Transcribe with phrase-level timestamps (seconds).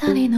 [0.00, 0.32] 各位听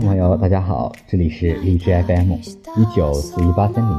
[0.00, 3.98] 众朋友，大家好，这里是荔枝 FM 一九四一八三零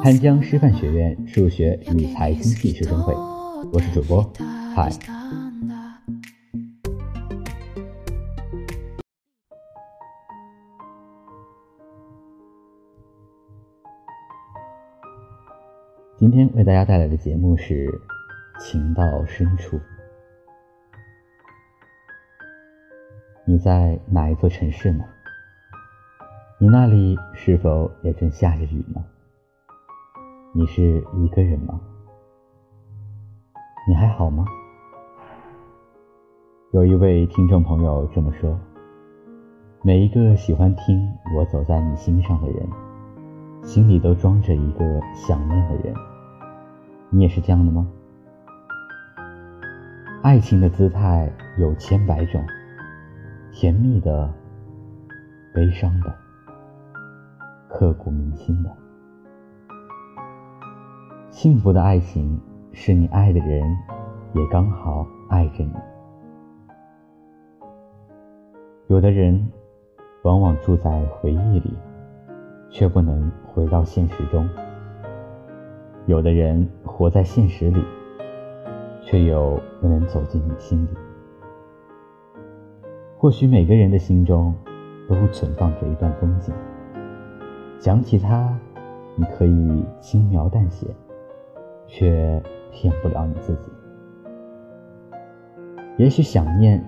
[0.00, 3.12] 汉江师范学院数学理财经济学生会，
[3.72, 4.24] 我是主播
[4.76, 4.88] 嗨。
[16.18, 17.86] 今天为大家带来的节目是
[18.58, 19.76] 《情到深处》。
[23.44, 25.04] 你在哪一座城市呢？
[26.58, 29.04] 你那里是否也正下着雨呢？
[30.52, 31.80] 你是一个人吗？
[33.86, 34.44] 你还好吗？
[36.72, 38.58] 有一位听众朋友这么说
[39.82, 42.68] ：“每一个喜欢听我走在你心上的人。”
[43.64, 45.92] 心里都装着一个想念的人，
[47.10, 47.86] 你也是这样的吗？
[50.22, 52.44] 爱情的姿态有千百种，
[53.50, 54.32] 甜蜜的、
[55.54, 56.14] 悲伤的、
[57.68, 58.70] 刻骨铭心的。
[61.30, 62.40] 幸福的爱情
[62.72, 63.62] 是你爱的人
[64.34, 65.72] 也刚好爱着你。
[68.88, 69.50] 有的人
[70.22, 71.76] 往往住在回忆里。
[72.70, 74.46] 却不能回到现实中。
[76.08, 77.84] 有的人活在现实里，
[79.02, 80.88] 却又不能走进你心里。
[83.18, 84.54] 或许每个人的心中
[85.06, 86.54] 都存放着一段风景，
[87.78, 88.58] 想起它，
[89.16, 90.86] 你可以轻描淡写，
[91.86, 93.70] 却骗不了你自己。
[95.98, 96.82] 也许想念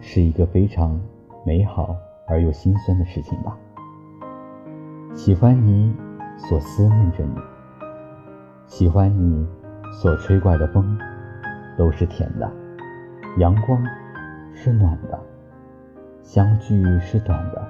[0.00, 0.98] 是一个非常
[1.44, 1.94] 美好
[2.26, 3.54] 而又心酸的事情吧。
[5.12, 5.94] 喜欢你
[6.38, 7.34] 所思念着你，
[8.66, 9.46] 喜欢你
[9.92, 10.98] 所吹过的风，
[11.78, 12.50] 都是甜的；
[13.38, 13.80] 阳光
[14.52, 15.18] 是暖的，
[16.22, 17.64] 相聚是短的，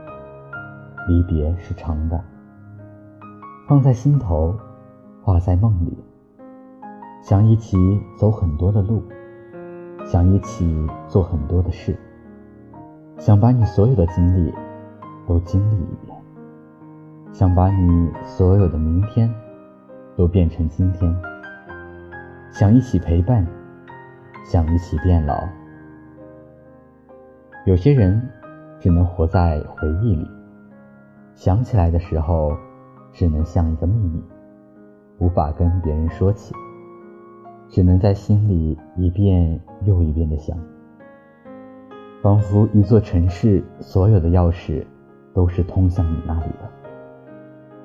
[1.07, 2.19] 离别是长的。
[3.69, 4.57] 放在心头，
[5.23, 6.03] 画在梦里，
[7.21, 7.77] 想一起
[8.17, 9.03] 走很多的路，
[10.07, 11.95] 想一起做很多的事，
[13.19, 14.53] 想把你所有的经历
[15.27, 16.17] 都经历一遍。
[17.33, 19.31] 想把你所有的明天
[20.17, 21.15] 都变成今天，
[22.51, 23.47] 想一起陪伴，
[24.45, 25.37] 想一起变老。
[27.67, 28.21] 有些人
[28.81, 30.27] 只能活在回忆里，
[31.35, 32.57] 想起来的时候，
[33.13, 34.23] 只能像一个秘密，
[35.19, 36.55] 无法跟别人说起，
[37.69, 40.57] 只能在心里一遍又一遍的想，
[42.23, 44.87] 仿佛一座城市所有的钥匙
[45.35, 46.71] 都是通向你那里的。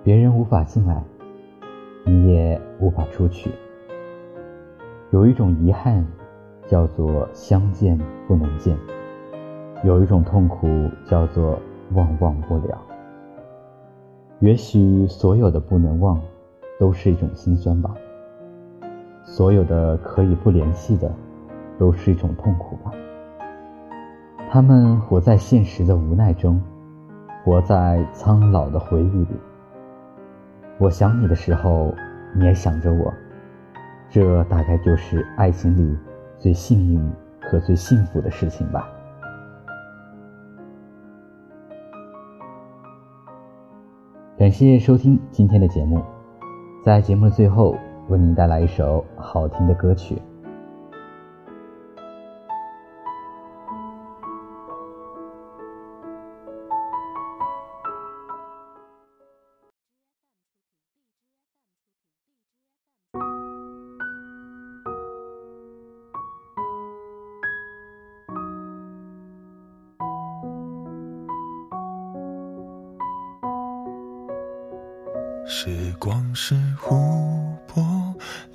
[0.03, 1.03] 别人无法进来，
[2.03, 3.51] 你也无法出去。
[5.11, 6.05] 有一种遗憾，
[6.67, 8.75] 叫做相见不能见；
[9.83, 10.67] 有一种痛苦，
[11.05, 11.59] 叫做
[11.93, 12.77] 忘忘不了。
[14.39, 16.19] 也许所有的不能忘，
[16.79, 17.91] 都是一种心酸吧；
[19.23, 21.11] 所有的可以不联系的，
[21.77, 22.91] 都是一种痛苦吧。
[24.49, 26.61] 他们活在现实的无奈中，
[27.43, 29.35] 活在苍老的回忆里。
[30.81, 31.93] 我想你的时候，
[32.33, 33.13] 你也想着我，
[34.09, 35.95] 这大概就是爱情里
[36.39, 38.89] 最幸运和最幸福的事情吧。
[44.35, 46.01] 感谢收听今天的节目，
[46.83, 47.77] 在节目的最后，
[48.09, 50.19] 为您带来一首好听的歌曲。
[75.47, 76.95] 时光是湖
[77.67, 77.83] 泊，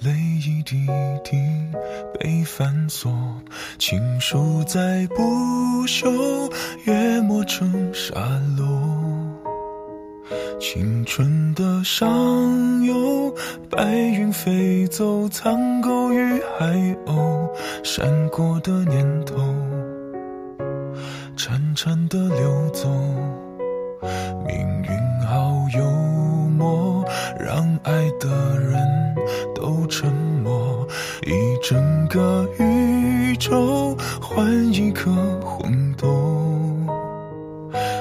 [0.00, 0.86] 泪一滴
[1.22, 1.36] 滴
[2.18, 3.12] 被反锁，
[3.78, 5.22] 情书在不
[5.86, 6.50] 朽，
[6.86, 8.14] 也磨成沙
[8.56, 8.64] 漏。
[10.58, 12.08] 青春的上
[12.84, 13.34] 游，
[13.70, 16.74] 白云飞走，苍狗与海
[17.04, 17.48] 鸥，
[17.84, 19.36] 闪过的念头，
[21.36, 22.88] 潺潺的流走，
[27.86, 29.14] 爱的人
[29.54, 30.12] 都沉
[30.42, 30.84] 默，
[31.24, 31.30] 一
[31.62, 35.08] 整个宇宙换一颗
[35.40, 36.08] 红豆，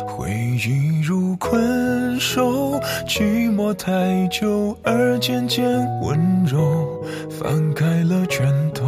[0.07, 5.63] 回忆如困兽，寂寞太久而渐渐
[6.01, 6.99] 温柔。
[7.29, 8.87] 翻开了拳头，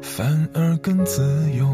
[0.00, 1.22] 反而更自
[1.52, 1.66] 由。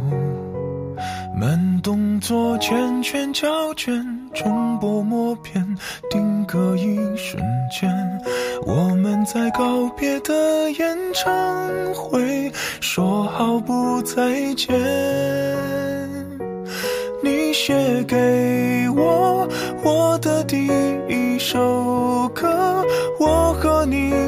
[1.34, 4.04] 慢动作，缱绻胶卷，
[4.34, 5.64] 重播默片，
[6.10, 7.88] 定格一瞬间。
[8.66, 12.50] 我们在告别的演唱会，
[12.80, 14.68] 说好不再见。
[17.22, 19.48] 你写给我
[19.82, 20.68] 我的第
[21.08, 22.84] 一首歌，
[23.18, 24.27] 我和你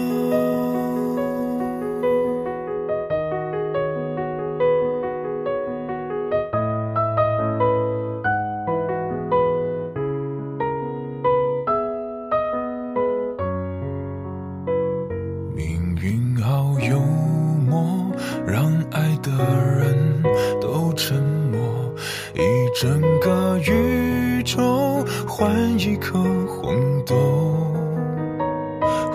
[25.83, 26.75] 一颗红
[27.07, 27.15] 豆，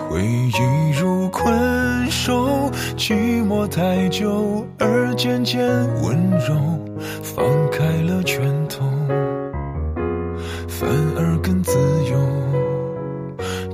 [0.09, 1.47] 回忆如困
[2.11, 3.13] 兽，寂
[3.47, 5.65] 寞太久而渐渐
[6.03, 6.55] 温柔。
[7.23, 8.83] 放开了拳头，
[10.67, 11.71] 反而更自
[12.11, 12.19] 由。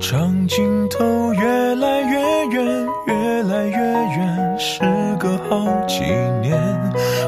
[0.00, 4.82] 长镜头越来越远，越来越远，时
[5.18, 6.04] 隔好几
[6.40, 6.56] 年，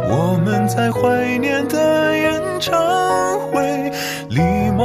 [0.09, 2.79] 我们在怀念的演唱
[3.51, 3.91] 会，
[4.29, 4.41] 礼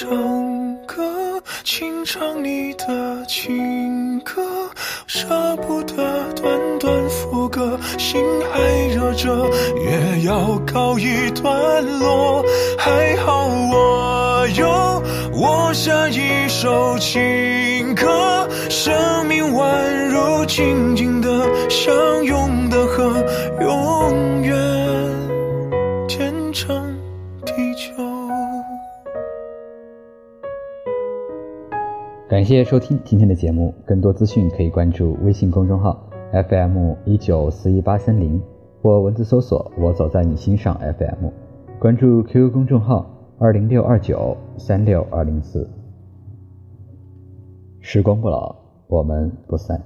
[0.00, 0.08] 唱
[0.86, 4.40] 歌，轻唱你的情歌，
[5.06, 5.94] 舍不得
[6.40, 8.18] 短短副歌，心
[8.50, 8.58] 还
[8.94, 12.42] 热着，也要告一段落。
[12.78, 15.02] 还好我有
[15.34, 21.28] 我下一首情歌，生命宛如静静的
[21.68, 23.22] 相拥的河，
[32.40, 38.40] 感谢收听今天的节目，更多资讯可以关注微信公众号 FM 一九四一八三零
[38.80, 41.28] 或文字搜索“我走在你心上 FM”，
[41.78, 43.04] 关注 QQ 公众号
[43.38, 45.68] 二零六二九三六二零四。
[47.80, 49.78] 时光不老，我们不散。